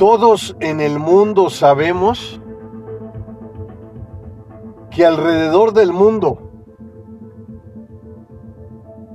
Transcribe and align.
Todos 0.00 0.56
en 0.60 0.80
el 0.80 0.98
mundo 0.98 1.50
sabemos 1.50 2.40
que 4.90 5.04
alrededor 5.04 5.74
del 5.74 5.92
mundo 5.92 6.50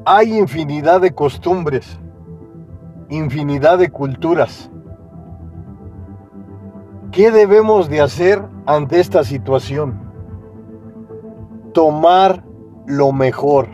hay 0.06 0.38
infinidad 0.38 1.02
de 1.02 1.16
costumbres, 1.16 2.00
infinidad 3.10 3.80
de 3.80 3.90
culturas. 3.90 4.70
¿Qué 7.12 7.32
debemos 7.32 7.90
de 7.90 8.02
hacer 8.02 8.46
ante 8.68 9.00
esta 9.00 9.24
situación? 9.24 10.00
Tomar 11.74 12.44
lo 12.86 13.12
mejor, 13.12 13.70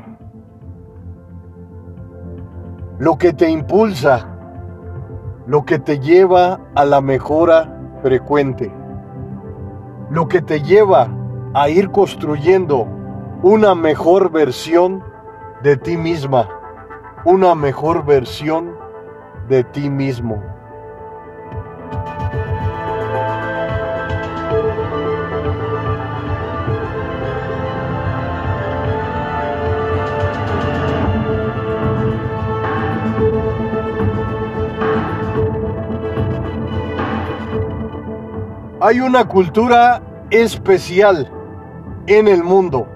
lo 2.99 3.17
que 3.17 3.33
te 3.33 3.49
impulsa, 3.49 4.30
lo 5.47 5.65
que 5.65 5.79
te 5.79 5.99
lleva 5.99 6.59
a 6.75 6.85
la 6.85 7.01
mejora 7.01 7.77
frecuente, 8.01 8.71
lo 10.09 10.27
que 10.27 10.41
te 10.41 10.61
lleva 10.61 11.09
a 11.53 11.69
ir 11.69 11.89
construyendo 11.91 12.87
una 13.43 13.75
mejor 13.75 14.31
versión 14.31 15.03
de 15.63 15.77
ti 15.77 15.97
misma, 15.97 16.47
una 17.25 17.55
mejor 17.55 18.05
versión 18.05 18.75
de 19.49 19.63
ti 19.63 19.89
mismo. 19.89 20.41
Hay 38.83 38.99
una 38.99 39.27
cultura 39.27 40.01
especial 40.31 41.31
en 42.07 42.27
el 42.27 42.43
mundo 42.43 42.87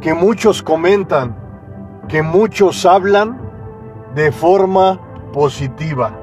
que 0.00 0.14
muchos 0.14 0.62
comentan, 0.62 1.36
que 2.06 2.22
muchos 2.22 2.86
hablan 2.86 3.40
de 4.14 4.30
forma 4.30 5.00
positiva. 5.32 6.16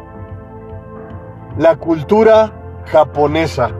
La 1.58 1.76
cultura 1.76 2.54
japonesa. 2.86 3.72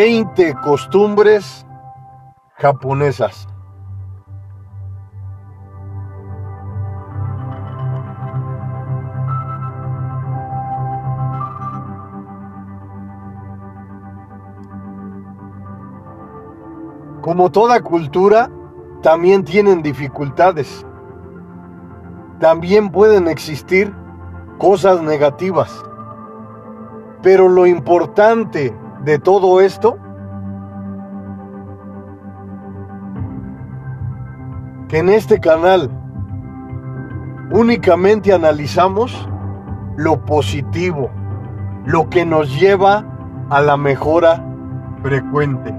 Veinte 0.00 0.54
costumbres 0.62 1.66
japonesas. 2.54 3.48
Como 17.20 17.50
toda 17.50 17.80
cultura, 17.80 18.48
también 19.02 19.44
tienen 19.44 19.82
dificultades. 19.82 20.86
También 22.38 22.92
pueden 22.92 23.26
existir 23.26 23.92
cosas 24.58 25.02
negativas. 25.02 25.84
Pero 27.20 27.48
lo 27.48 27.66
importante 27.66 28.72
de 29.04 29.18
todo 29.18 29.60
esto, 29.60 29.98
que 34.88 34.98
en 34.98 35.08
este 35.10 35.38
canal 35.38 35.90
únicamente 37.50 38.32
analizamos 38.32 39.28
lo 39.96 40.24
positivo, 40.24 41.10
lo 41.84 42.08
que 42.08 42.24
nos 42.24 42.58
lleva 42.58 43.04
a 43.50 43.60
la 43.60 43.76
mejora 43.76 44.44
frecuente. 45.02 45.74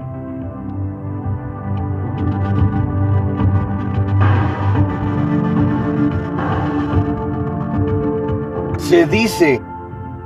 Se 8.78 9.06
dice 9.06 9.62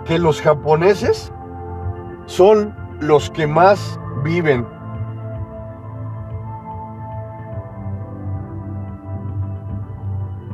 que 0.07 0.19
los 0.19 0.41
japoneses 0.41 1.33
son 2.27 2.84
los 3.01 3.31
que 3.31 3.47
más 3.47 3.99
viven. 4.23 4.67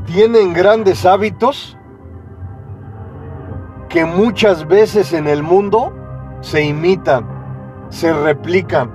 Tienen 0.07 0.53
grandes 0.53 1.07
hábitos 1.07 1.77
que 3.89 4.05
muchas 4.05 4.67
veces 4.67 5.13
en 5.13 5.27
el 5.27 5.43
mundo 5.43 5.93
se 6.41 6.65
imitan, 6.65 7.27
se 7.91 8.13
replican 8.13 8.91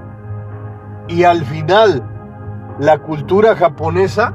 y 1.07 1.23
al 1.23 1.43
final 1.45 2.03
la 2.79 2.97
cultura 2.97 3.55
japonesa 3.55 4.33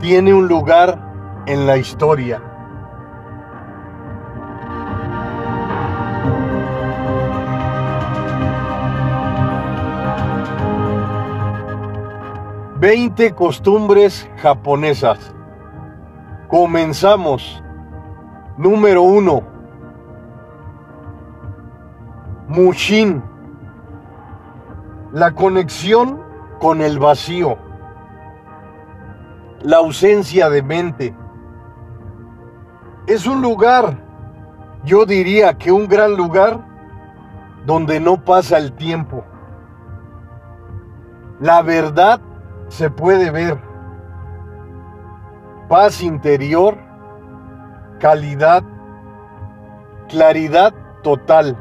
tiene 0.00 0.34
un 0.34 0.48
lugar 0.48 1.42
en 1.46 1.66
la 1.66 1.76
historia. 1.76 2.42
Veinte 12.88 13.34
costumbres 13.34 14.26
japonesas. 14.38 15.34
Comenzamos. 16.48 17.62
Número 18.56 19.02
uno. 19.02 19.42
Mushin. 22.48 23.22
La 25.12 25.32
conexión 25.32 26.22
con 26.60 26.80
el 26.80 26.98
vacío. 26.98 27.58
La 29.60 29.76
ausencia 29.76 30.48
de 30.48 30.62
mente. 30.62 31.14
Es 33.06 33.26
un 33.26 33.42
lugar, 33.42 33.98
yo 34.84 35.04
diría 35.04 35.58
que 35.58 35.70
un 35.70 35.88
gran 35.88 36.16
lugar, 36.16 36.58
donde 37.66 38.00
no 38.00 38.24
pasa 38.24 38.56
el 38.56 38.72
tiempo. 38.72 39.26
La 41.38 41.60
verdad 41.60 42.18
se 42.68 42.90
puede 42.90 43.30
ver. 43.30 43.58
Paz 45.68 46.00
interior, 46.02 46.78
calidad, 47.98 48.62
claridad 50.08 50.74
total. 51.02 51.56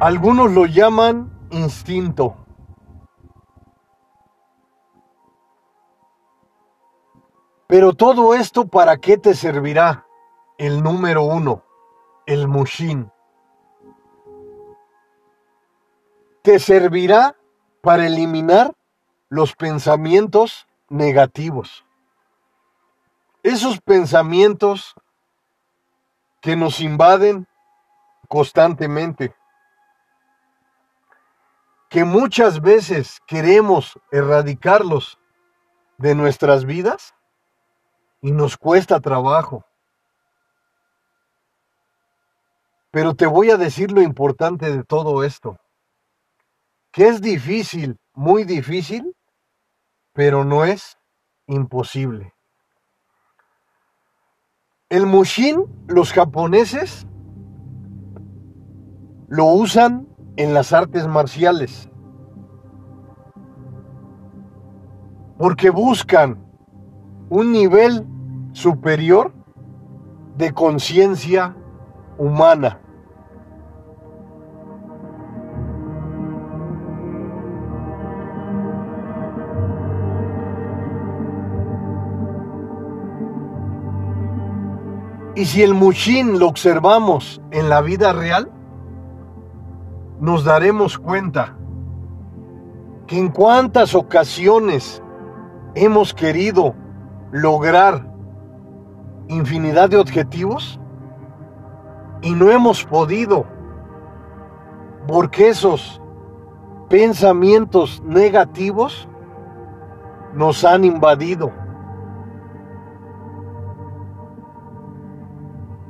Algunos 0.00 0.52
lo 0.52 0.66
llaman 0.66 1.32
instinto. 1.50 2.36
Pero 7.66 7.94
todo 7.94 8.34
esto, 8.34 8.68
¿para 8.68 8.98
qué 8.98 9.18
te 9.18 9.34
servirá? 9.34 10.06
El 10.58 10.82
número 10.82 11.24
uno, 11.24 11.62
el 12.26 12.48
mushin. 12.48 13.10
Te 16.42 16.58
servirá 16.58 17.36
para 17.82 18.06
eliminar 18.06 18.74
los 19.28 19.54
pensamientos 19.54 20.66
negativos. 20.88 21.84
Esos 23.42 23.80
pensamientos 23.80 24.94
que 26.40 26.56
nos 26.56 26.80
invaden 26.80 27.46
constantemente 28.28 29.34
que 31.88 32.04
muchas 32.04 32.60
veces 32.60 33.20
queremos 33.26 33.98
erradicarlos 34.10 35.18
de 35.98 36.14
nuestras 36.14 36.64
vidas 36.64 37.14
y 38.20 38.32
nos 38.32 38.56
cuesta 38.56 39.00
trabajo. 39.00 39.64
Pero 42.96 43.14
te 43.14 43.26
voy 43.26 43.50
a 43.50 43.58
decir 43.58 43.92
lo 43.92 44.00
importante 44.00 44.74
de 44.74 44.82
todo 44.82 45.22
esto, 45.22 45.58
que 46.90 47.08
es 47.08 47.20
difícil, 47.20 47.98
muy 48.14 48.44
difícil, 48.44 49.14
pero 50.14 50.46
no 50.46 50.64
es 50.64 50.96
imposible. 51.46 52.32
El 54.88 55.04
mushin, 55.04 55.66
los 55.88 56.10
japoneses 56.10 57.06
lo 59.28 59.44
usan 59.44 60.08
en 60.38 60.54
las 60.54 60.72
artes 60.72 61.06
marciales. 61.06 61.90
Porque 65.36 65.68
buscan 65.68 66.42
un 67.28 67.52
nivel 67.52 68.06
superior 68.52 69.34
de 70.38 70.54
conciencia 70.54 71.54
humana. 72.16 72.80
Y 85.36 85.44
si 85.44 85.62
el 85.62 85.74
Mushin 85.74 86.38
lo 86.38 86.48
observamos 86.48 87.42
en 87.50 87.68
la 87.68 87.82
vida 87.82 88.14
real, 88.14 88.50
nos 90.18 90.44
daremos 90.44 90.98
cuenta 90.98 91.54
que 93.06 93.18
en 93.18 93.28
cuántas 93.28 93.94
ocasiones 93.94 95.02
hemos 95.74 96.14
querido 96.14 96.74
lograr 97.32 98.10
infinidad 99.28 99.90
de 99.90 99.98
objetivos 99.98 100.80
y 102.22 102.32
no 102.32 102.50
hemos 102.50 102.82
podido 102.84 103.44
porque 105.06 105.50
esos 105.50 106.00
pensamientos 106.88 108.02
negativos 108.06 109.06
nos 110.32 110.64
han 110.64 110.84
invadido. 110.84 111.52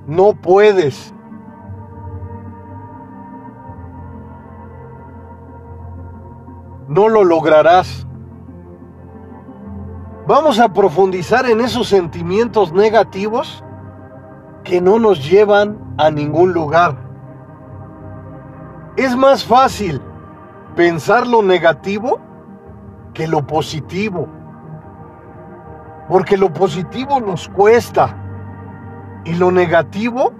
No 0.06 0.34
puedes 0.34 1.12
no 6.88 7.08
lo 7.08 7.24
lograrás. 7.24 8.06
Vamos 10.26 10.58
a 10.58 10.72
profundizar 10.72 11.46
en 11.46 11.60
esos 11.60 11.88
sentimientos 11.88 12.72
negativos 12.72 13.62
que 14.64 14.80
no 14.80 14.98
nos 14.98 15.28
llevan 15.28 15.78
a 15.98 16.10
ningún 16.10 16.52
lugar. 16.52 16.96
Es 18.96 19.16
más 19.16 19.44
fácil 19.44 20.00
pensar 20.74 21.26
lo 21.26 21.42
negativo 21.42 22.18
que 23.14 23.28
lo 23.28 23.46
positivo. 23.46 24.26
Porque 26.08 26.36
lo 26.36 26.52
positivo 26.52 27.20
nos 27.20 27.48
cuesta 27.48 28.16
y 29.26 29.34
lo 29.34 29.50
negativo 29.50 30.32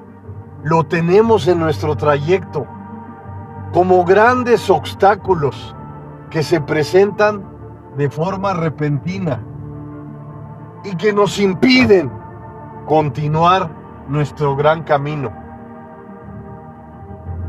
lo 0.62 0.85
tenemos 0.85 1.47
en 1.49 1.59
nuestro 1.59 1.97
trayecto 1.97 2.67
como 3.73 4.05
grandes 4.05 4.71
obstáculos 4.71 5.77
que 6.31 6.43
se 6.43 6.61
presentan 6.61 7.44
de 7.97 8.09
forma 8.09 8.55
repentina 8.55 9.43
y 10.85 10.97
que 10.97 11.12
nos 11.12 11.38
impiden 11.38 12.11
continuar 12.87 13.71
nuestro 14.09 14.55
gran 14.55 14.83
camino. 14.85 15.33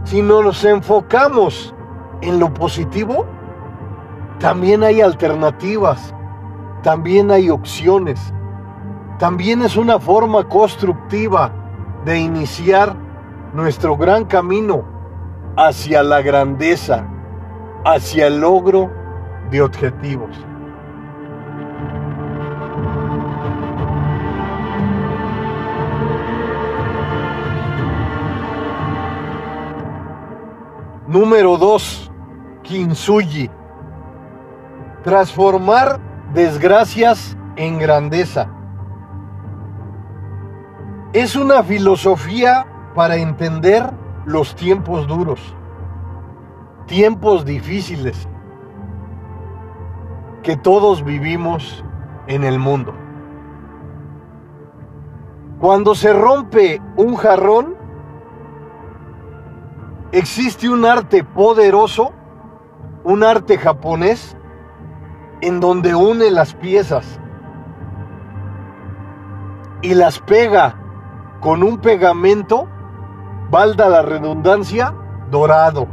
Si 0.04 0.22
no 0.22 0.42
nos 0.42 0.64
enfocamos 0.66 1.74
en 2.22 2.40
lo 2.40 2.54
positivo, 2.54 3.26
también 4.40 4.84
hay 4.84 5.02
alternativas, 5.02 6.14
también 6.82 7.30
hay 7.30 7.50
opciones, 7.50 8.34
también 9.20 9.62
es 9.64 9.76
una 9.76 10.00
forma 10.00 10.48
constructiva 10.48 11.52
de 12.06 12.20
iniciar 12.20 12.96
nuestro 13.54 13.98
gran 13.98 14.26
camino 14.26 14.84
hacia 15.56 16.04
la 16.04 16.22
grandeza 16.22 17.08
hacia 17.84 18.28
el 18.28 18.42
logro 18.42 18.92
de 19.50 19.62
objetivos. 19.62 20.30
Número 31.08 31.58
2. 31.58 32.12
Kintsugi. 32.64 33.50
Transformar 35.04 36.00
desgracias 36.34 37.38
en 37.56 37.80
grandeza. 37.80 38.57
Es 41.14 41.36
una 41.36 41.64
filosofía 41.64 42.66
para 42.96 43.16
entender 43.16 43.92
los 44.26 44.56
tiempos 44.56 45.08
duros 45.08 45.58
tiempos 46.88 47.46
difíciles 47.46 48.28
que 50.42 50.58
todos 50.58 51.04
vivimos 51.04 51.84
en 52.26 52.44
el 52.44 52.58
mundo. 52.58 52.94
Cuando 55.60 55.94
se 55.96 56.14
rompe 56.14 56.82
un 56.96 57.16
jarrón, 57.16 57.76
existe 60.12 60.70
un 60.70 60.86
arte 60.86 61.24
poderoso, 61.24 62.14
un 63.04 63.24
arte 63.24 63.58
japonés, 63.58 64.38
en 65.42 65.60
donde 65.60 65.94
une 65.94 66.32
las 66.32 66.54
piezas 66.54 67.20
y 69.82 69.94
las 69.94 70.20
pega 70.20 70.76
con 71.42 71.64
un 71.64 71.78
pegamento, 71.80 72.68
valda 73.50 73.90
la 73.90 74.02
redundancia, 74.02 74.94
dorado. 75.30 75.88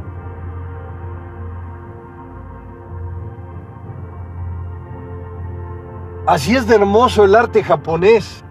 Así 6.27 6.57
es 6.57 6.67
de 6.67 6.77
hermoso 6.77 7.25
el 7.25 7.35
arte 7.35 7.63
japonés, 7.63 8.45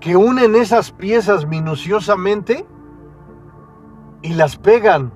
que 0.00 0.16
unen 0.16 0.54
esas 0.54 0.90
piezas 0.90 1.46
minuciosamente 1.46 2.66
y 4.20 4.34
las 4.34 4.56
pegan 4.58 5.14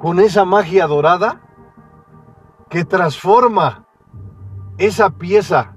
con 0.00 0.18
esa 0.18 0.44
magia 0.44 0.88
dorada 0.88 1.40
que 2.68 2.84
transforma 2.84 3.86
esa 4.80 5.10
pieza 5.10 5.76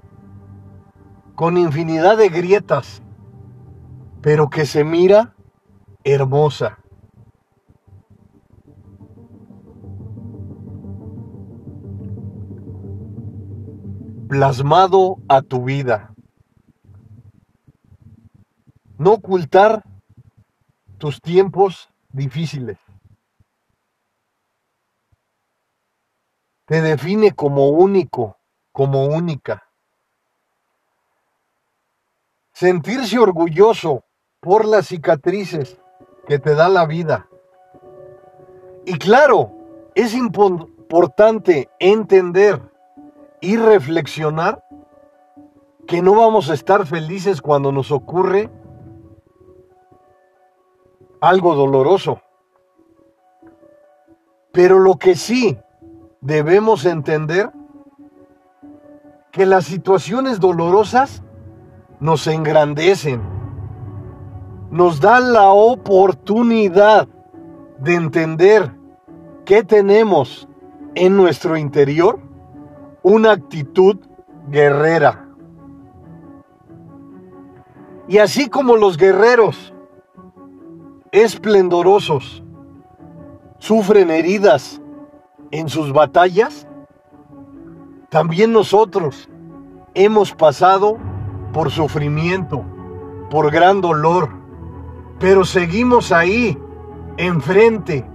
con 1.35 1.57
infinidad 1.57 2.17
de 2.17 2.29
grietas, 2.29 3.03
pero 4.21 4.49
que 4.49 4.65
se 4.65 4.83
mira 4.83 5.35
hermosa. 6.03 6.79
plasmado 14.33 15.17
a 15.29 15.43
tu 15.43 15.63
vida. 15.63 16.15
No 18.97 19.11
ocultar 19.13 19.83
tus 20.97 21.21
tiempos 21.21 21.93
difíciles. 22.09 22.79
Te 26.65 26.81
define 26.81 27.33
como 27.33 27.69
único, 27.69 28.39
como 28.73 29.05
única. 29.05 29.63
Sentirse 32.51 33.17
orgulloso 33.17 34.03
por 34.41 34.65
las 34.65 34.87
cicatrices 34.87 35.79
que 36.27 36.39
te 36.39 36.53
da 36.55 36.67
la 36.67 36.85
vida. 36.85 37.29
Y 38.85 38.97
claro, 38.97 39.53
es 39.95 40.13
importante 40.13 41.69
entender 41.79 42.59
y 43.39 43.55
reflexionar 43.55 44.65
que 45.87 46.01
no 46.01 46.15
vamos 46.15 46.49
a 46.49 46.53
estar 46.53 46.85
felices 46.85 47.41
cuando 47.41 47.71
nos 47.71 47.91
ocurre 47.91 48.49
algo 51.21 51.55
doloroso. 51.55 52.21
Pero 54.51 54.79
lo 54.79 54.97
que 54.97 55.15
sí 55.15 55.57
debemos 56.21 56.85
entender, 56.85 57.51
que 59.33 59.47
las 59.47 59.65
situaciones 59.65 60.39
dolorosas 60.39 61.23
nos 61.99 62.27
engrandecen, 62.27 63.19
nos 64.69 65.01
dan 65.01 65.33
la 65.33 65.49
oportunidad 65.49 67.07
de 67.79 67.95
entender 67.95 68.71
qué 69.43 69.63
tenemos 69.63 70.47
en 70.93 71.17
nuestro 71.17 71.57
interior 71.57 72.19
una 73.01 73.31
actitud 73.31 73.97
guerrera. 74.49 75.27
Y 78.07 78.19
así 78.19 78.49
como 78.49 78.75
los 78.75 78.97
guerreros 78.97 79.73
esplendorosos 81.11 82.43
sufren 83.57 84.11
heridas 84.11 84.79
en 85.49 85.69
sus 85.69 85.91
batallas, 85.91 86.67
también 88.13 88.53
nosotros 88.53 89.27
hemos 89.95 90.33
pasado 90.33 90.99
por 91.51 91.71
sufrimiento, 91.71 92.63
por 93.31 93.49
gran 93.49 93.81
dolor, 93.81 94.29
pero 95.17 95.43
seguimos 95.45 96.11
ahí, 96.11 96.55
enfrente, 97.17 98.05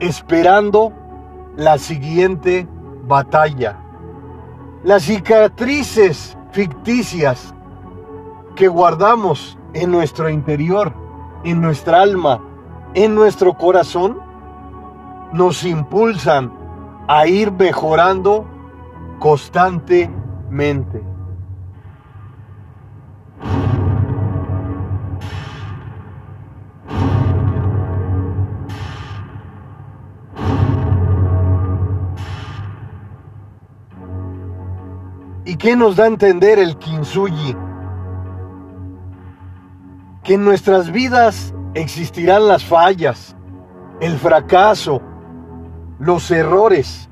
esperando 0.00 0.94
la 1.58 1.76
siguiente 1.76 2.66
batalla. 3.06 3.78
Las 4.82 5.02
cicatrices 5.02 6.34
ficticias 6.50 7.54
que 8.56 8.66
guardamos 8.66 9.58
en 9.74 9.90
nuestro 9.90 10.30
interior, 10.30 10.94
en 11.44 11.60
nuestra 11.60 12.00
alma, 12.00 12.40
en 12.94 13.14
nuestro 13.14 13.52
corazón, 13.52 14.20
nos 15.34 15.64
impulsan 15.64 16.50
a 17.08 17.26
ir 17.26 17.52
mejorando 17.52 18.46
constantemente. 19.18 21.02
¿Y 35.44 35.56
qué 35.56 35.74
nos 35.76 35.96
da 35.96 36.04
a 36.04 36.08
entender 36.08 36.58
el 36.58 36.76
kintsugi? 36.76 37.56
Que 40.22 40.34
en 40.34 40.44
nuestras 40.44 40.92
vidas 40.92 41.54
existirán 41.72 42.46
las 42.46 42.64
fallas, 42.64 43.34
el 44.00 44.18
fracaso, 44.18 45.00
los 45.98 46.30
errores. 46.30 47.07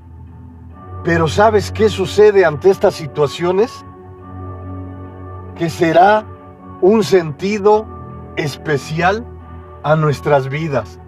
Pero 1.07 1.29
¿sabes 1.29 1.71
qué 1.73 1.89
sucede 1.89 2.45
ante 2.45 2.69
estas 2.69 2.95
situaciones? 2.95 3.87
Que 5.55 5.71
será 5.71 6.27
un 6.83 7.05
sentido 7.05 7.87
especial 8.37 9.25
a 9.85 9.95
nuestras 9.95 10.49
vidas. 10.49 10.99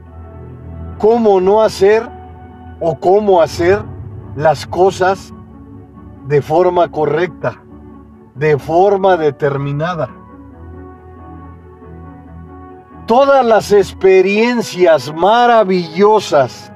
¿Cómo 0.98 1.40
no 1.40 1.62
hacer 1.62 2.08
o 2.80 2.98
cómo 3.00 3.42
hacer 3.42 3.82
las 4.36 4.68
cosas 4.68 5.34
de 6.28 6.42
forma 6.42 6.92
correcta, 6.92 7.60
de 8.36 8.56
forma 8.56 9.16
determinada. 9.16 10.10
Todas 13.06 13.44
las 13.44 13.72
experiencias 13.72 15.12
maravillosas 15.12 16.70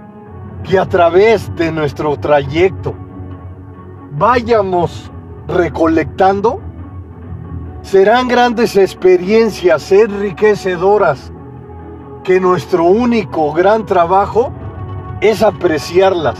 que 0.64 0.76
a 0.76 0.88
través 0.88 1.54
de 1.54 1.70
nuestro 1.70 2.16
trayecto 2.16 2.96
vayamos 4.16 5.10
recolectando 5.48 6.60
serán 7.82 8.28
grandes 8.28 8.76
experiencias 8.76 9.90
enriquecedoras 9.90 11.32
que 12.22 12.38
nuestro 12.38 12.84
único 12.84 13.52
gran 13.52 13.84
trabajo 13.84 14.52
es 15.20 15.42
apreciarlas, 15.42 16.38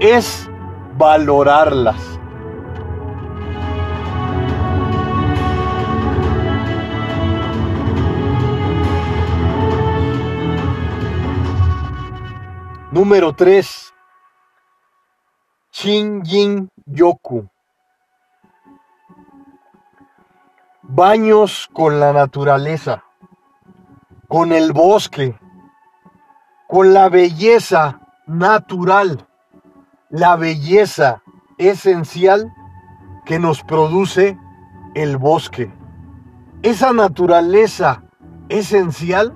es 0.00 0.48
valorarlas. 0.96 2.18
Número 12.90 13.32
3. 13.32 13.92
Shinjin 15.72 16.70
Yoku. 16.86 17.48
Baños 20.82 21.70
con 21.72 21.98
la 21.98 22.12
naturaleza, 22.12 23.04
con 24.28 24.52
el 24.52 24.72
bosque, 24.72 25.38
con 26.68 26.92
la 26.92 27.08
belleza 27.08 28.00
natural, 28.26 29.26
la 30.10 30.36
belleza 30.36 31.22
esencial 31.56 32.52
que 33.24 33.38
nos 33.38 33.62
produce 33.62 34.38
el 34.94 35.16
bosque. 35.16 35.72
Esa 36.62 36.92
naturaleza 36.92 38.02
esencial 38.50 39.34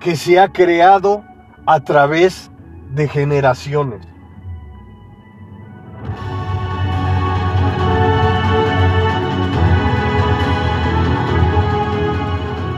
que 0.00 0.16
se 0.16 0.40
ha 0.40 0.52
creado 0.52 1.24
a 1.64 1.80
través 1.80 2.50
de 2.90 3.06
generaciones. 3.06 4.15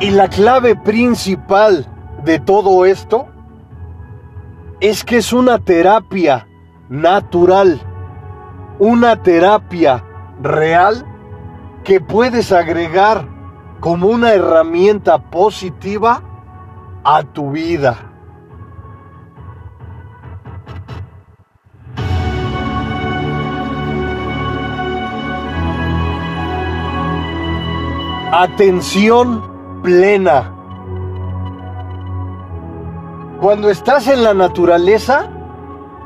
Y 0.09 0.11
la 0.11 0.31
clave 0.31 0.75
principal 0.75 1.87
de 2.25 2.39
todo 2.39 2.87
esto 2.87 3.27
es 4.81 5.05
que 5.05 5.19
es 5.19 5.35
una 5.35 5.59
terapia 5.59 6.49
natural, 6.89 7.79
una 8.79 9.23
terapia 9.23 10.03
real 10.41 11.05
que 11.85 12.01
puedes 12.01 12.53
agregar 12.53 13.29
como 13.81 14.07
una 14.07 14.33
herramienta 14.33 15.19
positiva 15.19 16.23
a 17.05 17.23
tu 17.23 17.51
vida. 17.51 17.99
atención 28.31 29.58
plena. 29.89 30.55
Cuando 33.41 33.71
estás 33.71 34.07
en 34.07 34.23
la 34.23 34.35
naturaleza, 34.35 35.31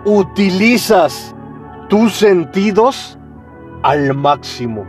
utilizas 0.05 1.35
tus 1.89 2.13
sentidos 2.13 3.19
al 3.83 4.15
máximo. 4.15 4.87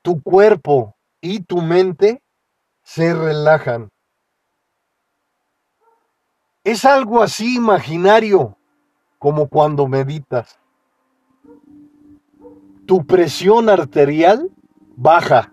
Tu 0.00 0.22
cuerpo 0.22 0.96
y 1.20 1.40
tu 1.40 1.60
mente 1.60 2.22
se 2.82 3.12
relajan. 3.12 3.93
Es 6.64 6.86
algo 6.86 7.22
así 7.22 7.56
imaginario, 7.56 8.56
como 9.18 9.48
cuando 9.48 9.86
meditas. 9.86 10.58
Tu 12.86 13.04
presión 13.04 13.68
arterial 13.68 14.50
baja. 14.96 15.52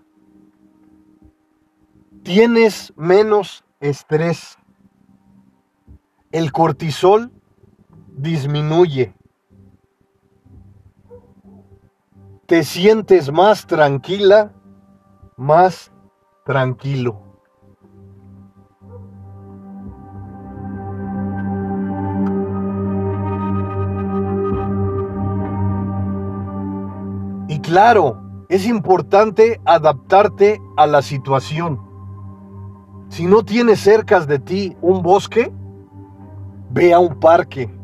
Tienes 2.22 2.94
menos 2.96 3.62
estrés. 3.80 4.56
El 6.30 6.50
cortisol 6.50 7.30
disminuye. 8.16 9.14
Te 12.46 12.64
sientes 12.64 13.30
más 13.30 13.66
tranquila, 13.66 14.52
más 15.36 15.92
tranquilo. 16.46 17.31
Claro, 27.72 28.20
es 28.50 28.66
importante 28.66 29.58
adaptarte 29.64 30.60
a 30.76 30.86
la 30.86 31.00
situación. 31.00 31.80
Si 33.08 33.26
no 33.26 33.46
tienes 33.46 33.80
cerca 33.80 34.20
de 34.20 34.38
ti 34.38 34.76
un 34.82 35.02
bosque, 35.02 35.50
ve 36.68 36.92
a 36.92 36.98
un 36.98 37.18
parque. 37.18 37.74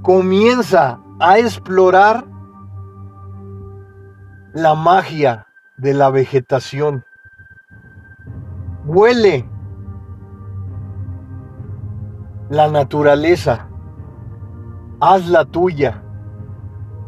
Comienza 0.00 0.98
a 1.20 1.38
explorar 1.38 2.24
la 4.54 4.74
magia 4.74 5.46
de 5.76 5.92
la 5.92 6.08
vegetación. 6.08 7.04
Huele 8.86 9.46
la 12.48 12.68
naturaleza. 12.68 13.68
Haz 15.00 15.28
la 15.28 15.44
tuya. 15.44 16.05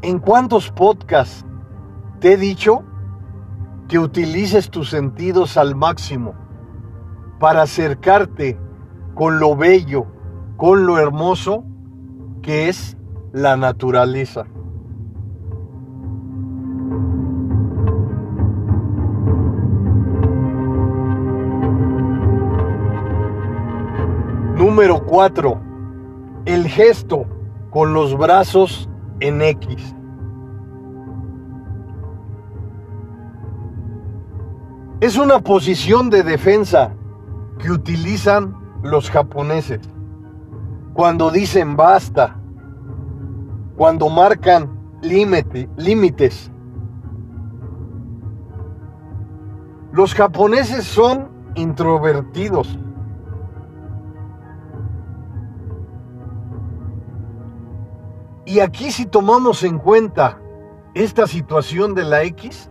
¿En 0.01 0.21
cuántos 0.21 0.71
podcasts 0.71 1.45
te 2.21 2.35
he 2.35 2.37
dicho 2.37 2.85
que 3.89 3.99
utilices 3.99 4.71
tus 4.71 4.91
sentidos 4.91 5.57
al 5.57 5.75
máximo 5.75 6.35
para 7.41 7.63
acercarte 7.63 8.57
con 9.17 9.41
lo 9.41 9.57
bello, 9.57 10.07
con 10.57 10.87
lo 10.87 10.99
hermoso 10.99 11.65
que 12.43 12.69
es 12.69 12.97
la 13.33 13.57
naturaleza? 13.57 14.47
Número 24.55 25.05
4. 25.05 25.61
El 26.45 26.69
gesto 26.69 27.27
con 27.71 27.95
los 27.95 28.17
brazos 28.17 28.88
en 29.21 29.43
X. 29.43 29.95
Es 35.01 35.17
una 35.17 35.39
posición 35.41 36.11
de 36.11 36.23
defensa 36.23 36.93
que 37.59 37.71
utilizan 37.71 38.57
los 38.83 39.11
japoneses 39.11 39.81
cuando 40.99 41.31
dicen 41.31 41.77
basta, 41.77 42.37
cuando 43.77 44.09
marcan 44.09 44.69
límites. 45.01 46.51
Los 49.93 50.13
japoneses 50.15 50.85
son 50.85 51.29
introvertidos. 51.55 52.77
Y 58.49 58.61
aquí 58.61 58.91
si 58.93 59.05
tomamos 59.05 59.63
en 59.63 59.79
cuenta 59.79 60.41
esta 60.95 61.27
situación 61.27 61.95
de 61.95 62.05
la 62.05 62.23
X, 62.23 62.71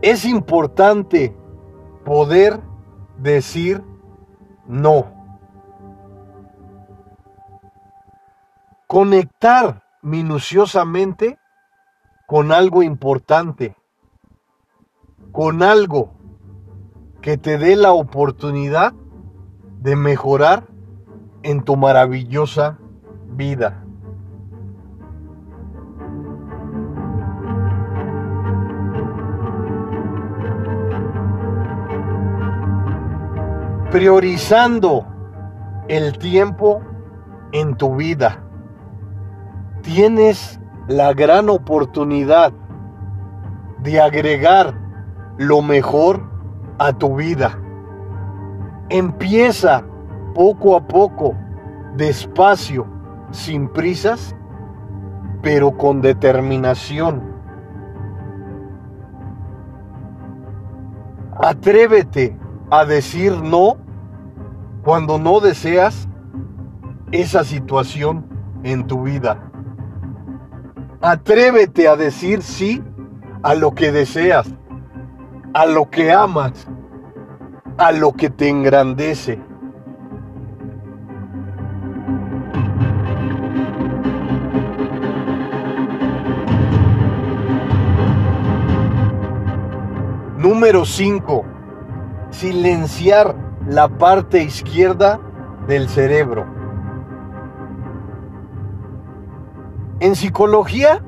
es 0.00 0.24
importante 0.24 1.36
poder 2.02 2.58
decir 3.18 3.84
no. 4.66 5.12
Conectar 8.86 9.82
minuciosamente 10.00 11.38
con 12.26 12.50
algo 12.50 12.82
importante, 12.82 13.76
con 15.32 15.62
algo 15.62 16.14
que 17.20 17.36
te 17.36 17.58
dé 17.58 17.76
la 17.76 17.92
oportunidad 17.92 18.94
de 19.80 19.96
mejorar 19.96 20.66
en 21.42 21.62
tu 21.62 21.76
maravillosa 21.76 22.78
vida. 23.36 23.81
Priorizando 33.92 35.04
el 35.86 36.16
tiempo 36.16 36.80
en 37.52 37.76
tu 37.76 37.96
vida. 37.96 38.42
Tienes 39.82 40.58
la 40.88 41.12
gran 41.12 41.50
oportunidad 41.50 42.54
de 43.80 44.00
agregar 44.00 44.72
lo 45.36 45.60
mejor 45.60 46.22
a 46.78 46.94
tu 46.94 47.16
vida. 47.16 47.58
Empieza 48.88 49.84
poco 50.34 50.74
a 50.74 50.88
poco, 50.88 51.34
despacio, 51.94 52.86
sin 53.30 53.68
prisas, 53.68 54.34
pero 55.42 55.76
con 55.76 56.00
determinación. 56.00 57.30
Atrévete 61.42 62.38
a 62.70 62.86
decir 62.86 63.32
no 63.42 63.81
cuando 64.82 65.18
no 65.18 65.40
deseas 65.40 66.08
esa 67.12 67.44
situación 67.44 68.26
en 68.62 68.86
tu 68.86 69.04
vida. 69.04 69.50
Atrévete 71.00 71.88
a 71.88 71.96
decir 71.96 72.42
sí 72.42 72.82
a 73.42 73.54
lo 73.54 73.74
que 73.74 73.92
deseas, 73.92 74.48
a 75.54 75.66
lo 75.66 75.90
que 75.90 76.12
amas, 76.12 76.66
a 77.76 77.92
lo 77.92 78.12
que 78.12 78.30
te 78.30 78.48
engrandece. 78.48 79.40
Número 90.38 90.84
5 90.84 91.44
silenciar 92.30 93.36
la 93.68 93.88
parte 93.88 94.42
izquierda 94.42 95.20
del 95.66 95.88
cerebro. 95.88 96.46
En 100.00 100.16
psicología 100.16 101.02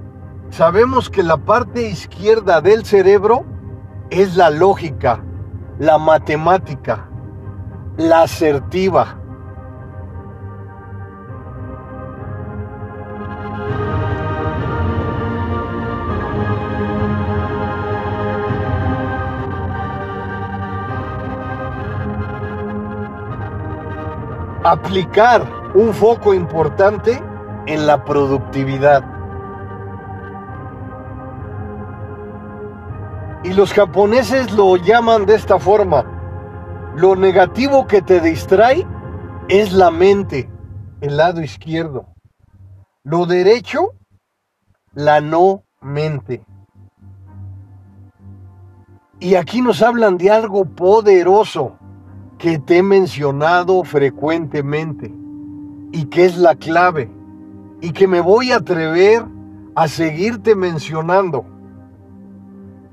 sabemos 0.50 1.10
que 1.10 1.22
la 1.22 1.36
parte 1.36 1.88
izquierda 1.88 2.60
del 2.60 2.84
cerebro 2.84 3.44
es 4.10 4.36
la 4.36 4.50
lógica, 4.50 5.20
la 5.78 5.98
matemática, 5.98 7.08
la 7.96 8.22
asertiva, 8.22 9.18
aplicar 24.64 25.46
un 25.74 25.92
foco 25.92 26.32
importante 26.32 27.22
en 27.66 27.86
la 27.86 28.04
productividad. 28.04 29.04
Y 33.44 33.52
los 33.52 33.74
japoneses 33.74 34.52
lo 34.52 34.76
llaman 34.76 35.26
de 35.26 35.34
esta 35.34 35.58
forma. 35.58 36.92
Lo 36.96 37.14
negativo 37.14 37.86
que 37.86 38.00
te 38.00 38.20
distrae 38.20 38.86
es 39.48 39.74
la 39.74 39.90
mente, 39.90 40.48
el 41.02 41.18
lado 41.18 41.42
izquierdo. 41.42 42.06
Lo 43.02 43.26
derecho, 43.26 43.90
la 44.94 45.20
no 45.20 45.64
mente. 45.82 46.42
Y 49.20 49.34
aquí 49.34 49.60
nos 49.60 49.82
hablan 49.82 50.16
de 50.16 50.30
algo 50.30 50.64
poderoso 50.64 51.78
que 52.38 52.58
te 52.58 52.78
he 52.78 52.82
mencionado 52.82 53.84
frecuentemente 53.84 55.14
y 55.92 56.06
que 56.06 56.24
es 56.24 56.36
la 56.36 56.56
clave 56.56 57.10
y 57.80 57.92
que 57.92 58.08
me 58.08 58.20
voy 58.20 58.52
a 58.52 58.56
atrever 58.56 59.24
a 59.74 59.88
seguirte 59.88 60.54
mencionando. 60.54 61.44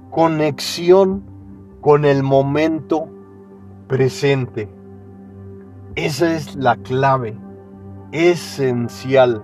Conexión 0.10 1.23
con 1.80 2.06
el 2.06 2.23
momento 2.23 3.08
presente. 3.88 4.69
Esa 5.95 6.36
es 6.36 6.56
la 6.56 6.75
clave 6.77 7.38
esencial. 8.12 9.43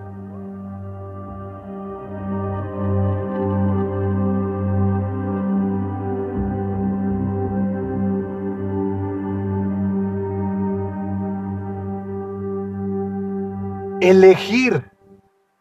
Elegir 14.00 14.90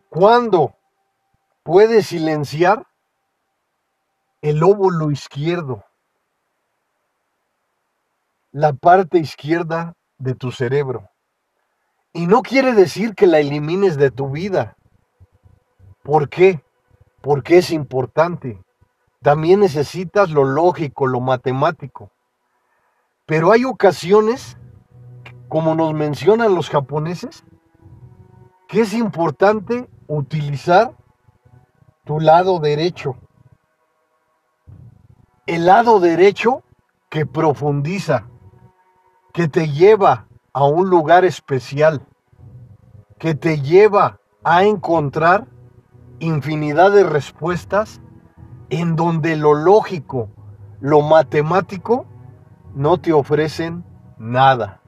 cuándo 0.10 0.76
puedes 1.64 2.08
silenciar 2.08 2.86
el 4.42 4.64
óvulo 4.64 5.12
izquierdo, 5.12 5.84
la 8.52 8.74
parte 8.74 9.18
izquierda 9.18 9.96
de 10.20 10.36
tu 10.36 10.52
cerebro. 10.52 11.10
Y 12.14 12.28
no 12.28 12.42
quiere 12.42 12.74
decir 12.74 13.16
que 13.16 13.28
la 13.28 13.40
elimines 13.40 13.98
de 13.98 14.12
tu 14.12 14.30
vida. 14.30 14.78
¿Por 16.04 16.30
qué? 16.30 16.64
Porque 17.22 17.58
es 17.58 17.72
importante. 17.72 18.64
También 19.22 19.60
necesitas 19.60 20.30
lo 20.30 20.44
lógico, 20.44 21.08
lo 21.08 21.20
matemático. 21.20 22.12
Pero 23.26 23.52
hay 23.52 23.66
ocasiones, 23.66 24.58
como 25.50 25.76
nos 25.76 25.94
mencionan 25.94 26.56
los 26.56 26.70
japoneses, 26.70 27.44
que 28.68 28.82
es 28.82 28.94
importante 28.94 29.90
utilizar 30.08 30.94
tu 32.04 32.20
lado 32.20 32.60
derecho. 32.60 33.16
El 35.46 35.66
lado 35.66 36.00
derecho 36.00 36.64
que 37.10 37.26
profundiza, 37.26 38.26
que 39.34 39.48
te 39.48 39.70
lleva 39.70 40.28
a 40.52 40.66
un 40.66 40.90
lugar 40.90 41.24
especial, 41.24 42.06
que 43.18 43.36
te 43.36 43.62
lleva 43.62 44.20
a 44.44 44.64
encontrar 44.64 45.48
infinidad 46.20 46.92
de 46.92 47.04
respuestas 47.04 48.02
en 48.70 48.96
donde 48.96 49.36
lo 49.38 49.54
lógico, 49.54 50.30
lo 50.82 51.02
matemático, 51.02 52.06
no 52.76 53.00
te 53.00 53.14
ofrecen 53.14 53.86
nada. 54.18 54.82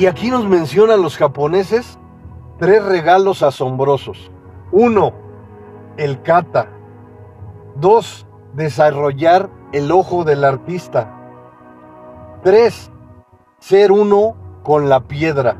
Y 0.00 0.06
aquí 0.06 0.30
nos 0.30 0.48
mencionan 0.48 1.02
los 1.02 1.18
japoneses 1.18 1.98
tres 2.58 2.82
regalos 2.82 3.42
asombrosos. 3.42 4.30
Uno, 4.72 5.12
el 5.98 6.22
kata. 6.22 6.70
Dos, 7.76 8.26
desarrollar 8.54 9.50
el 9.74 9.92
ojo 9.92 10.24
del 10.24 10.44
artista. 10.44 11.14
Tres, 12.42 12.90
ser 13.58 13.92
uno 13.92 14.36
con 14.62 14.88
la 14.88 15.06
piedra. 15.06 15.58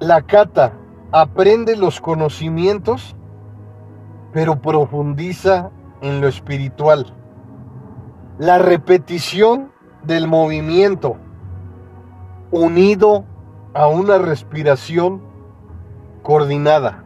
La 0.00 0.22
cata 0.22 0.72
aprende 1.12 1.76
los 1.76 2.00
conocimientos, 2.00 3.14
pero 4.32 4.62
profundiza 4.62 5.70
en 6.00 6.22
lo 6.22 6.28
espiritual. 6.28 7.14
La 8.38 8.58
repetición 8.58 9.70
del 10.02 10.26
movimiento 10.26 11.16
unido 12.50 13.24
a 13.74 13.86
una 13.86 14.18
respiración 14.18 15.22
coordinada. 16.24 17.04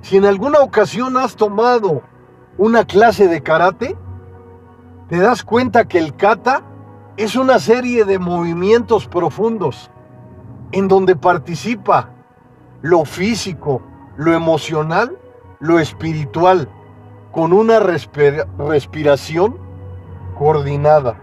Si 0.00 0.16
en 0.16 0.24
alguna 0.24 0.60
ocasión 0.60 1.18
has 1.18 1.36
tomado 1.36 2.00
una 2.56 2.86
clase 2.86 3.28
de 3.28 3.42
karate, 3.42 3.94
te 5.10 5.18
das 5.18 5.42
cuenta 5.42 5.86
que 5.86 5.98
el 5.98 6.16
kata 6.16 6.62
es 7.18 7.36
una 7.36 7.58
serie 7.58 8.06
de 8.06 8.18
movimientos 8.18 9.06
profundos 9.06 9.90
en 10.72 10.88
donde 10.88 11.14
participa 11.14 12.08
lo 12.80 13.04
físico, 13.04 13.82
lo 14.16 14.32
emocional, 14.32 15.18
lo 15.60 15.78
espiritual, 15.78 16.70
con 17.32 17.52
una 17.52 17.80
respiración 17.80 19.67
coordinada. 20.38 21.16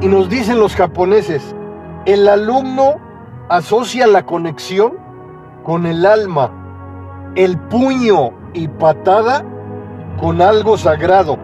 Y 0.00 0.08
nos 0.08 0.28
dicen 0.28 0.58
los 0.58 0.74
japoneses, 0.74 1.54
el 2.06 2.26
alumno 2.26 2.94
asocia 3.48 4.06
la 4.06 4.24
conexión 4.26 4.94
con 5.64 5.86
el 5.86 6.04
alma, 6.06 6.50
el 7.36 7.58
puño 7.58 8.32
y 8.52 8.66
patada 8.68 9.44
con 10.20 10.42
algo 10.42 10.76
sagrado. 10.76 11.38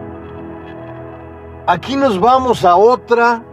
Aquí 1.67 1.95
nos 1.95 2.19
vamos 2.19 2.65
a 2.65 2.75
otra 2.75 3.43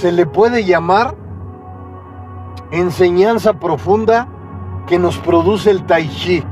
se 0.00 0.12
le 0.12 0.24
puede 0.24 0.64
llamar 0.64 1.14
enseñanza 2.70 3.52
profunda 3.52 4.26
que 4.86 4.98
nos 4.98 5.18
produce 5.18 5.70
el 5.70 5.84
tai 5.84 6.08
chi. 6.08 6.42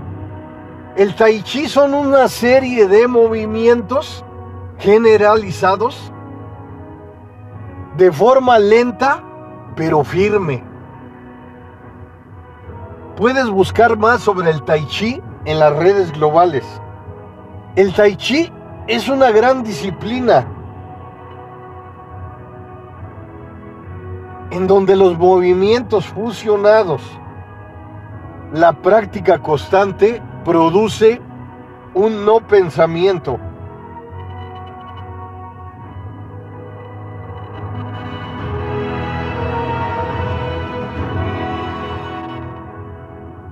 El 0.96 1.14
tai 1.14 1.40
chi 1.42 1.66
son 1.66 1.94
una 1.94 2.28
serie 2.28 2.86
de 2.86 3.08
movimientos 3.08 4.22
generalizados 4.78 6.12
de 7.96 8.12
forma 8.12 8.58
lenta 8.58 9.24
pero 9.74 10.04
firme. 10.04 10.62
Puedes 13.16 13.48
buscar 13.48 13.96
más 13.96 14.20
sobre 14.20 14.50
el 14.50 14.62
tai 14.64 14.84
chi 14.88 15.22
en 15.46 15.58
las 15.58 15.74
redes 15.74 16.12
globales. 16.12 16.66
El 17.76 17.94
tai 17.94 18.14
chi 18.14 18.52
es 18.88 19.08
una 19.08 19.30
gran 19.30 19.62
disciplina 19.62 20.46
en 24.50 24.66
donde 24.66 24.96
los 24.96 25.18
movimientos 25.18 26.06
fusionados 26.06 27.02
la 28.52 28.72
práctica 28.72 29.40
constante 29.40 30.22
produce 30.44 31.20
un 31.94 32.24
no 32.24 32.40
pensamiento. 32.46 33.38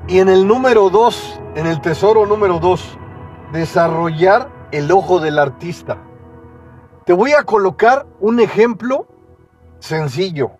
Y 0.08 0.20
en 0.20 0.28
el 0.28 0.46
número 0.46 0.88
dos, 0.88 1.38
en 1.56 1.66
el 1.66 1.80
tesoro 1.80 2.26
número 2.26 2.58
dos, 2.60 2.96
desarrollar 3.52 4.48
el 4.70 4.90
ojo 4.92 5.18
del 5.18 5.38
artista. 5.38 5.98
Te 7.04 7.12
voy 7.12 7.32
a 7.32 7.42
colocar 7.42 8.06
un 8.20 8.40
ejemplo 8.40 9.06
sencillo. 9.78 10.52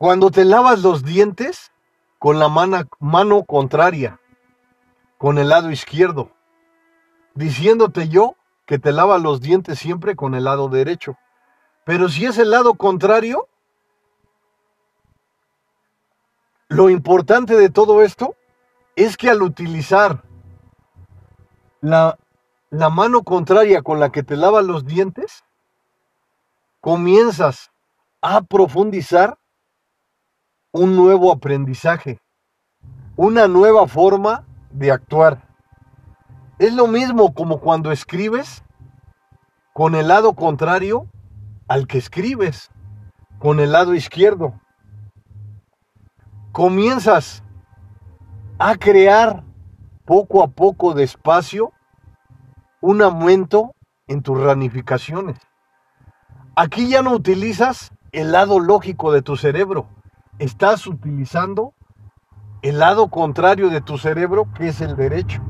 Cuando 0.00 0.30
te 0.30 0.46
lavas 0.46 0.80
los 0.80 1.04
dientes, 1.04 1.72
con 2.18 2.38
la 2.38 2.48
mano, 2.48 3.44
contraria, 3.44 4.18
con 5.18 5.36
el 5.36 5.50
lado 5.50 5.70
izquierdo, 5.70 6.30
diciéndote 7.34 8.08
yo 8.08 8.34
que 8.64 8.78
te 8.78 8.92
lava 8.92 9.18
los 9.18 9.42
dientes 9.42 9.78
siempre 9.78 10.16
con 10.16 10.34
el 10.34 10.44
lado 10.44 10.70
derecho. 10.70 11.18
Pero 11.84 12.08
si 12.08 12.24
es 12.24 12.38
el 12.38 12.50
lado 12.50 12.76
contrario, 12.76 13.46
lo 16.68 16.88
importante 16.88 17.54
de 17.54 17.68
todo 17.68 18.00
esto 18.00 18.36
es 18.96 19.18
que 19.18 19.28
al 19.28 19.42
utilizar 19.42 20.22
la, 21.82 22.18
la 22.70 22.88
mano 22.88 23.22
contraria 23.22 23.82
con 23.82 24.00
la 24.00 24.10
que 24.10 24.22
te 24.22 24.36
lavas 24.36 24.64
los 24.64 24.86
dientes, 24.86 25.44
comienzas 26.80 27.70
a 28.22 28.40
profundizar 28.40 29.36
un 30.72 30.94
nuevo 30.94 31.32
aprendizaje, 31.32 32.20
una 33.16 33.48
nueva 33.48 33.88
forma 33.88 34.46
de 34.70 34.92
actuar. 34.92 35.48
Es 36.58 36.74
lo 36.74 36.86
mismo 36.86 37.34
como 37.34 37.58
cuando 37.58 37.90
escribes 37.90 38.62
con 39.72 39.94
el 39.94 40.08
lado 40.08 40.34
contrario 40.34 41.06
al 41.66 41.86
que 41.86 41.98
escribes, 41.98 42.70
con 43.38 43.58
el 43.60 43.72
lado 43.72 43.94
izquierdo. 43.94 44.60
Comienzas 46.52 47.42
a 48.58 48.76
crear 48.76 49.42
poco 50.04 50.42
a 50.42 50.48
poco 50.48 50.94
despacio 50.94 51.72
un 52.80 53.02
aumento 53.02 53.74
en 54.06 54.22
tus 54.22 54.40
ramificaciones. 54.40 55.38
Aquí 56.56 56.88
ya 56.88 57.02
no 57.02 57.12
utilizas 57.12 57.92
el 58.12 58.32
lado 58.32 58.60
lógico 58.60 59.12
de 59.12 59.22
tu 59.22 59.36
cerebro, 59.36 59.88
estás 60.40 60.86
utilizando 60.86 61.74
el 62.62 62.78
lado 62.78 63.08
contrario 63.08 63.68
de 63.68 63.82
tu 63.82 63.98
cerebro, 63.98 64.48
que 64.54 64.68
es 64.68 64.80
el 64.80 64.96
derecho. 64.96 65.42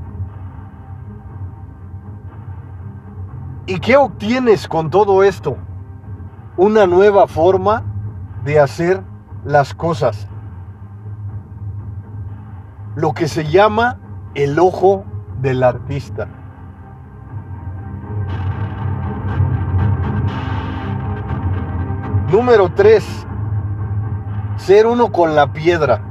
¿Y 3.66 3.79
qué 3.79 3.96
obtienes 3.96 4.66
con 4.66 4.90
todo 4.90 5.22
esto? 5.22 5.57
Una 6.57 6.88
nueva 6.88 7.29
forma 7.29 7.85
de 8.44 8.59
hacer 8.59 9.03
las 9.44 9.74
cosas. 9.74 10.29
Lo 12.96 13.12
que 13.12 13.29
se 13.29 13.44
llama 13.44 13.98
el 14.35 14.59
ojo 14.59 15.05
del 15.40 15.62
artista. 15.62 16.29
Número 22.29 22.72
3 22.72 23.26
ser 24.60 24.86
uno 24.86 25.10
con 25.10 25.34
la 25.34 25.54
piedra, 25.54 26.02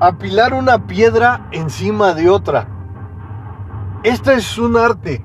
apilar 0.00 0.54
una 0.54 0.86
piedra 0.86 1.48
encima 1.52 2.14
de 2.14 2.30
otra. 2.30 2.66
Este 4.04 4.34
es 4.34 4.56
un 4.58 4.78
arte, 4.78 5.22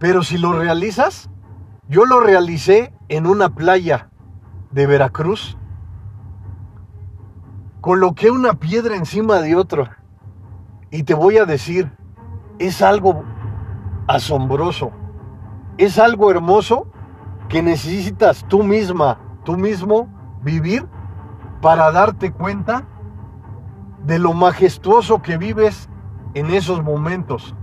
pero 0.00 0.24
si 0.24 0.36
lo 0.36 0.52
realizas, 0.52 1.30
yo 1.88 2.04
lo 2.06 2.18
realicé 2.18 2.92
en 3.08 3.26
una 3.28 3.50
playa 3.50 4.10
de 4.72 4.86
Veracruz. 4.88 5.56
Coloqué 7.80 8.32
una 8.32 8.54
piedra 8.54 8.96
encima 8.96 9.40
de 9.40 9.54
otra 9.54 9.98
y 10.90 11.04
te 11.04 11.14
voy 11.14 11.38
a 11.38 11.44
decir, 11.44 11.92
es 12.58 12.82
algo 12.82 13.22
asombroso, 14.08 14.90
es 15.78 16.00
algo 16.00 16.32
hermoso 16.32 16.88
que 17.48 17.62
necesitas 17.62 18.44
tú 18.48 18.64
misma, 18.64 19.20
tú 19.44 19.56
mismo 19.56 20.13
vivir 20.44 20.86
para 21.60 21.90
darte 21.90 22.30
cuenta 22.30 22.84
de 24.04 24.18
lo 24.18 24.34
majestuoso 24.34 25.22
que 25.22 25.38
vives 25.38 25.88
en 26.34 26.50
esos 26.50 26.84
momentos, 26.84 27.54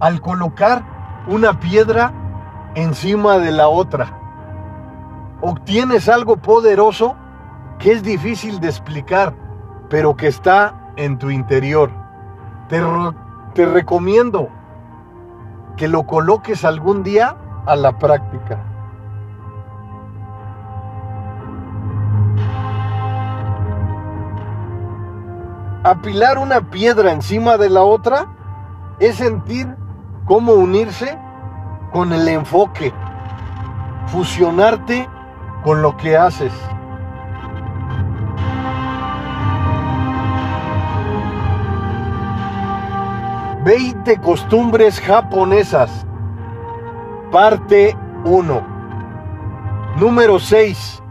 al 0.00 0.20
colocar 0.20 1.24
una 1.26 1.58
piedra 1.58 2.12
encima 2.74 3.38
de 3.38 3.50
la 3.50 3.68
otra. 3.68 4.16
Obtienes 5.40 6.08
algo 6.08 6.36
poderoso 6.36 7.16
que 7.78 7.92
es 7.92 8.02
difícil 8.02 8.60
de 8.60 8.68
explicar, 8.68 9.34
pero 9.88 10.16
que 10.16 10.28
está 10.28 10.92
en 10.96 11.18
tu 11.18 11.30
interior. 11.30 11.90
Te, 12.68 12.80
te 13.54 13.66
recomiendo 13.66 14.48
que 15.76 15.88
lo 15.88 16.04
coloques 16.04 16.64
algún 16.64 17.02
día 17.02 17.36
a 17.66 17.76
la 17.76 17.98
práctica. 17.98 18.58
Apilar 25.82 26.38
una 26.38 26.70
piedra 26.70 27.12
encima 27.12 27.56
de 27.56 27.70
la 27.70 27.82
otra 27.82 28.26
es 29.00 29.16
sentir 29.16 29.76
cómo 30.24 30.52
unirse 30.52 31.18
con 31.92 32.12
el 32.12 32.28
enfoque, 32.28 32.92
fusionarte 34.08 35.08
con 35.62 35.82
lo 35.82 35.96
que 35.96 36.16
haces. 36.16 36.52
20 43.68 44.16
costumbres 44.22 44.98
japonesas. 44.98 46.06
Parte 47.30 47.94
1. 48.24 48.66
Número 49.98 50.38
6. 50.38 51.02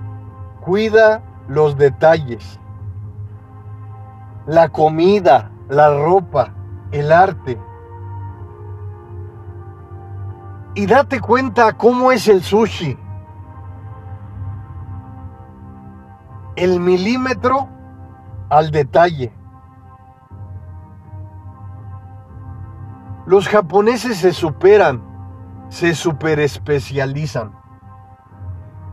Cuida 0.62 1.21
los 1.47 1.77
detalles. 1.77 2.60
La 4.47 4.69
comida, 4.69 5.51
la 5.67 5.89
ropa, 5.89 6.53
el 6.91 7.12
arte. 7.12 7.60
Y 10.73 10.86
date 10.86 11.19
cuenta 11.19 11.73
cómo 11.73 12.13
es 12.13 12.29
el 12.29 12.41
sushi. 12.41 12.97
El 16.55 16.79
milímetro 16.79 17.67
al 18.49 18.71
detalle. 18.71 19.33
Los 23.25 23.49
japoneses 23.49 24.17
se 24.19 24.31
superan, 24.31 25.03
se 25.67 25.93
superespecializan. 25.93 27.51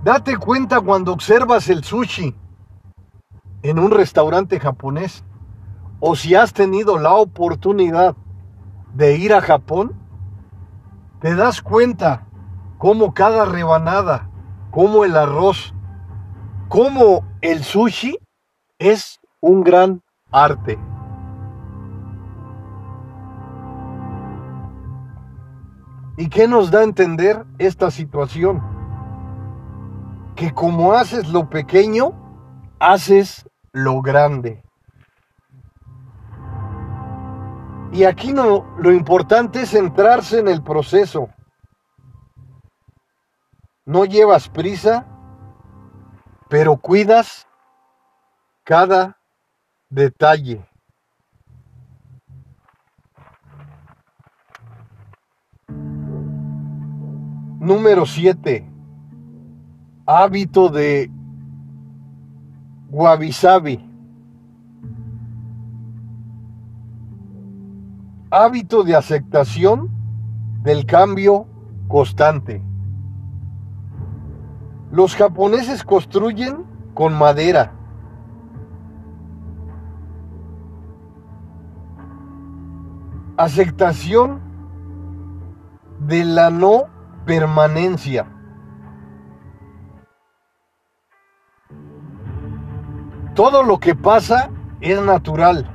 Date 0.03 0.37
cuenta 0.37 0.81
cuando 0.81 1.13
observas 1.13 1.69
el 1.69 1.85
sushi 1.85 2.37
en 3.63 3.79
un 3.79 3.93
restaurante 3.93 4.59
japonés 4.59 5.25
o 6.07 6.15
si 6.17 6.35
has 6.35 6.53
tenido 6.53 6.99
la 6.99 7.15
oportunidad 7.15 8.15
de 8.93 9.17
ir 9.17 9.33
a 9.33 9.41
Japón, 9.41 9.95
te 11.19 11.35
das 11.35 11.63
cuenta 11.63 12.27
cómo 12.77 13.15
cada 13.15 13.47
rebanada, 13.47 14.29
cómo 14.71 15.07
el 15.07 15.17
arroz, 15.17 15.73
cómo 16.69 17.25
el 17.41 17.65
sushi 17.65 18.19
es 18.79 19.19
un 19.41 19.65
gran 19.65 20.03
arte. 20.31 20.79
¿Y 26.19 26.29
qué 26.29 26.47
nos 26.47 26.71
da 26.71 26.81
a 26.81 26.85
entender 26.85 27.47
esta 27.57 27.91
situación? 27.91 28.63
Que 30.37 30.53
como 30.53 30.93
haces 30.93 31.31
lo 31.31 31.49
pequeño, 31.49 32.13
haces 32.79 33.49
lo 33.73 34.03
grande. 34.03 34.64
Y 37.95 38.03
aquí 38.03 38.33
no, 38.33 38.75
lo 38.77 38.93
importante 38.93 39.63
es 39.63 39.71
centrarse 39.71 40.41
en 40.41 40.49
el 40.49 40.65
proceso. 40.65 41.29
No 43.87 44.05
llevas 44.05 44.49
prisa, 44.49 45.07
pero 46.49 46.77
cuidas 46.77 47.47
cada 48.65 49.21
detalle. 49.91 50.69
Número 57.61 58.07
7. 58.07 58.69
Hábito 60.05 60.69
de 60.69 61.13
Wabi 62.91 63.33
Hábito 68.37 68.83
de 68.83 68.97
aceptación 68.97 69.89
del 70.65 70.87
cambio 70.87 71.47
constante. 71.87 72.61
Los 74.91 75.15
japoneses 75.15 75.85
construyen 75.85 76.65
con 76.95 77.15
madera. 77.15 77.71
Aceptación 83.37 84.41
de 86.01 86.25
la 86.25 86.51
no 86.51 86.87
permanencia. 87.27 88.27
Todo 93.37 93.63
lo 93.63 93.79
que 93.79 93.95
pasa 93.95 94.51
es 94.81 95.01
natural. 95.01 95.74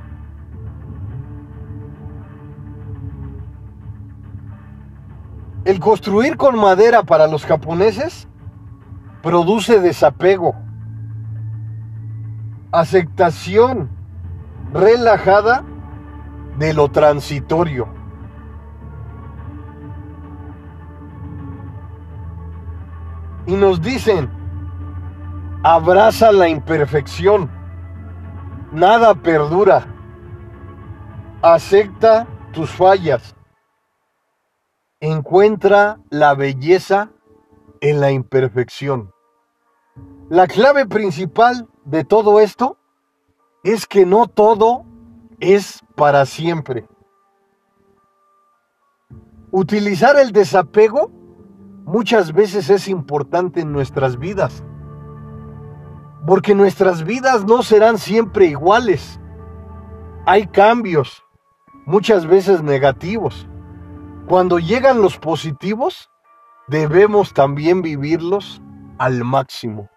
El 5.70 5.78
construir 5.78 6.36
con 6.36 6.58
madera 6.58 7.04
para 7.04 7.28
los 7.28 7.46
japoneses 7.46 8.26
produce 9.22 9.78
desapego, 9.78 10.56
aceptación 12.72 13.88
relajada 14.74 15.62
de 16.58 16.74
lo 16.74 16.90
transitorio. 16.90 17.86
y 23.46 23.54
nos 23.54 23.80
dicen, 23.80 24.28
abraza 25.62 26.32
la 26.32 26.48
imperfección, 26.48 27.48
nada 28.72 29.14
perdura, 29.14 29.86
acepta 31.42 32.26
tus 32.52 32.70
fallas, 32.70 33.36
encuentra 35.00 35.98
la 36.10 36.34
belleza 36.34 37.10
en 37.80 38.00
la 38.00 38.10
imperfección. 38.10 39.12
La 40.28 40.46
clave 40.46 40.86
principal 40.86 41.68
de 41.86 42.04
todo 42.04 42.38
esto 42.40 42.76
es 43.64 43.86
que 43.86 44.04
no 44.04 44.26
todo 44.26 44.84
es 45.40 45.82
para 45.96 46.26
siempre. 46.26 46.86
Utilizar 49.50 50.16
el 50.18 50.32
desapego 50.32 51.10
muchas 51.84 52.32
veces 52.32 52.68
es 52.68 52.86
importante 52.86 53.62
en 53.62 53.72
nuestras 53.72 54.18
vidas. 54.18 54.62
Porque 56.26 56.54
nuestras 56.54 57.04
vidas 57.04 57.46
no 57.46 57.62
serán 57.62 57.96
siempre 57.96 58.46
iguales. 58.46 59.18
Hay 60.26 60.46
cambios, 60.46 61.24
muchas 61.86 62.26
veces 62.26 62.62
negativos. 62.62 63.48
Cuando 64.30 64.60
llegan 64.60 65.02
los 65.02 65.18
positivos, 65.18 66.08
debemos 66.68 67.34
también 67.34 67.82
vivirlos 67.82 68.62
al 68.96 69.24
máximo. 69.24 69.90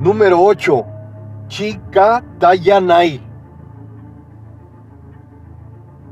Número 0.00 0.42
8 0.42 0.84
Chica 1.46 2.24
Tayanay. 2.40 3.20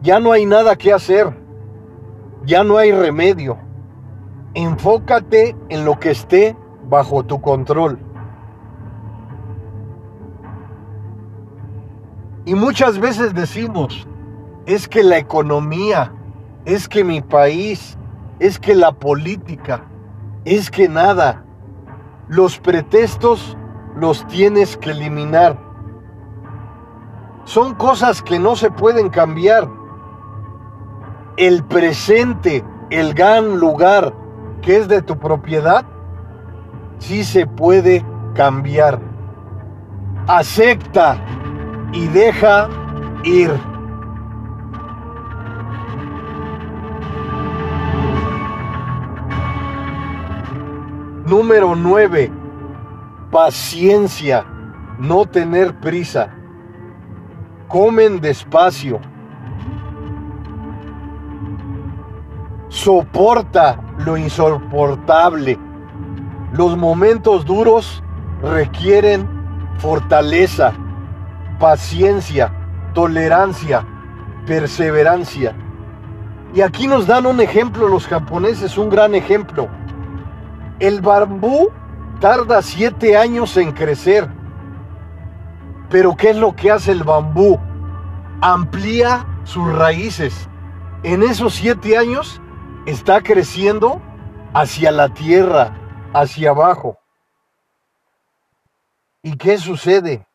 Ya 0.03 0.21
no 0.21 0.31
hay 0.31 0.47
nada 0.47 0.77
que 0.77 0.93
hacer. 0.93 1.37
Ya 2.45 2.63
no 2.63 2.77
hay 2.77 2.93
remedio. 2.93 3.59
Enfócate 4.55 5.57
en 5.69 5.85
lo 5.85 5.99
que 5.99 6.13
esté 6.13 6.57
bajo 6.89 7.25
tu 7.25 7.41
control. 7.41 8.08
Y 12.49 12.55
muchas 12.55 12.99
veces 12.99 13.35
decimos, 13.35 14.09
es 14.65 14.89
que 14.89 15.03
la 15.03 15.19
economía, 15.19 16.15
es 16.65 16.89
que 16.89 17.05
mi 17.05 17.21
país, 17.21 17.99
es 18.39 18.59
que 18.59 18.75
la 18.75 18.93
política, 18.93 19.85
es 20.47 20.71
que 20.71 20.89
nada. 20.89 21.45
Los 22.27 22.59
pretextos 22.59 23.55
los 23.95 24.27
tienes 24.29 24.79
que 24.79 24.93
eliminar. 24.93 25.59
Son 27.45 27.75
cosas 27.75 28.23
que 28.23 28.39
no 28.39 28.57
se 28.57 28.71
pueden 28.71 29.11
cambiar. 29.11 29.69
El 31.37 31.63
presente, 31.65 32.65
el 32.89 33.13
gran 33.13 33.59
lugar 33.59 34.15
que 34.63 34.79
es 34.79 34.89
de 34.89 35.03
tu 35.03 35.19
propiedad, 35.19 35.85
sí 36.99 37.25
se 37.25 37.47
puede 37.47 38.03
cambiar. 38.33 39.01
Acepta 40.27 41.19
y 41.93 42.07
deja 42.09 42.69
ir. 43.25 43.51
Número 51.27 51.77
9 51.77 52.33
paciencia, 53.31 54.45
no 54.99 55.27
tener 55.27 55.79
prisa. 55.79 56.35
Comen 57.69 58.21
despacio. 58.21 59.01
Soporta 62.69 63.79
lo 63.99 64.17
insoportable. 64.17 65.59
Los 66.53 66.77
momentos 66.77 67.45
duros 67.45 68.03
requieren 68.43 69.29
fortaleza, 69.79 70.73
paciencia, 71.59 72.53
tolerancia, 72.95 73.85
perseverancia. 74.47 75.55
Y 76.55 76.61
aquí 76.63 76.87
nos 76.87 77.07
dan 77.07 77.27
un 77.27 77.41
ejemplo 77.41 77.89
los 77.89 78.07
japoneses, 78.07 78.79
un 78.79 78.89
gran 78.89 79.15
ejemplo. 79.15 79.69
El 80.79 81.01
bambú 81.01 81.71
tarda 82.21 82.63
siete 82.63 83.17
años 83.17 83.57
en 83.57 83.73
crecer. 83.73 84.29
Pero 85.91 86.17
¿qué 86.17 86.31
es 86.31 86.37
lo 86.37 86.55
que 86.55 86.71
hace 86.71 86.93
el 86.93 87.03
bambú? 87.03 87.59
Amplía 88.41 89.27
sus 89.45 89.73
raíces. 89.73 90.49
En 91.03 91.23
esos 91.23 91.55
siete 91.55 91.97
años 91.97 92.41
está 92.87 93.23
creciendo 93.23 94.01
hacia 94.55 94.91
la 94.91 95.09
tierra, 95.09 95.77
hacia 96.13 96.51
abajo. 96.51 96.99
¿Y 99.23 99.37
qué 99.37 99.59
sucede? 99.59 100.28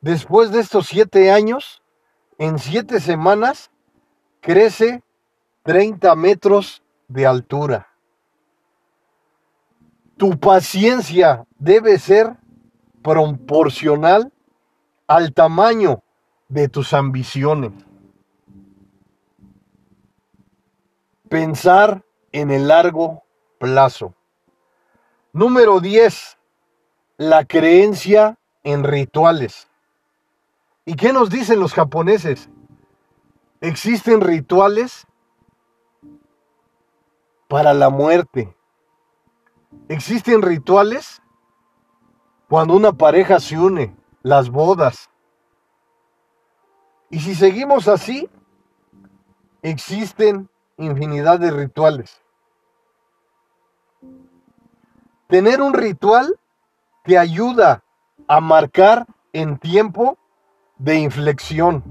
Después 0.00 0.52
de 0.52 0.60
estos 0.60 0.86
siete 0.86 1.32
años, 1.32 1.82
en 2.38 2.58
siete 2.58 3.00
semanas, 3.00 3.70
crece 4.40 5.02
30 5.64 6.14
metros 6.14 6.82
de 7.08 7.26
altura. 7.26 7.88
Tu 10.16 10.38
paciencia 10.38 11.46
debe 11.58 11.98
ser 11.98 12.36
proporcional 13.02 14.32
al 15.06 15.32
tamaño 15.32 16.02
de 16.48 16.68
tus 16.68 16.92
ambiciones. 16.92 17.72
Pensar 21.28 22.04
en 22.32 22.50
el 22.50 22.68
largo 22.68 23.24
plazo. 23.58 24.14
Número 25.32 25.80
10. 25.80 26.38
La 27.16 27.44
creencia 27.44 28.38
en 28.64 28.84
rituales. 28.84 29.67
¿Y 30.88 30.96
qué 30.96 31.12
nos 31.12 31.28
dicen 31.28 31.60
los 31.60 31.74
japoneses? 31.74 32.48
Existen 33.60 34.22
rituales 34.22 35.06
para 37.46 37.74
la 37.74 37.90
muerte. 37.90 38.56
Existen 39.90 40.40
rituales 40.40 41.20
cuando 42.48 42.74
una 42.74 42.94
pareja 42.94 43.38
se 43.38 43.58
une, 43.58 43.94
las 44.22 44.48
bodas. 44.48 45.10
Y 47.10 47.20
si 47.20 47.34
seguimos 47.34 47.86
así, 47.86 48.26
existen 49.60 50.48
infinidad 50.78 51.38
de 51.38 51.50
rituales. 51.50 52.22
Tener 55.26 55.60
un 55.60 55.74
ritual 55.74 56.40
te 57.04 57.18
ayuda 57.18 57.84
a 58.26 58.40
marcar 58.40 59.06
en 59.34 59.58
tiempo 59.58 60.16
de 60.78 60.98
inflexión. 60.98 61.82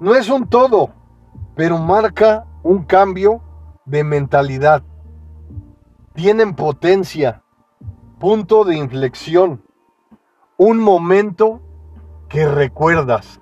No 0.00 0.14
es 0.14 0.28
un 0.28 0.46
todo, 0.48 0.90
pero 1.54 1.78
marca 1.78 2.46
un 2.62 2.84
cambio 2.84 3.42
de 3.84 4.04
mentalidad. 4.04 4.82
Tienen 6.14 6.54
potencia, 6.54 7.42
punto 8.18 8.64
de 8.64 8.76
inflexión, 8.76 9.62
un 10.56 10.78
momento 10.78 11.60
que 12.28 12.46
recuerdas, 12.46 13.40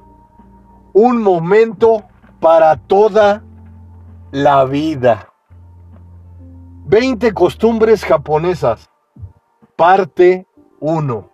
un 0.92 1.22
momento 1.22 2.04
para 2.40 2.76
toda 2.76 3.44
la 4.30 4.64
vida. 4.64 5.28
20 6.86 7.32
costumbres 7.32 8.04
japonesas. 8.04 8.90
Parte 9.76 10.46
1. 10.80 11.30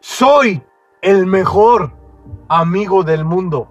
Soy 0.00 0.62
el 1.04 1.26
mejor 1.26 1.92
amigo 2.48 3.04
del 3.04 3.26
mundo. 3.26 3.68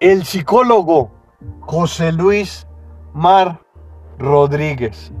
El 0.00 0.24
psicólogo 0.24 1.12
José 1.60 2.10
Luis 2.10 2.66
Mar 3.14 3.60
Rodríguez. 4.18 5.12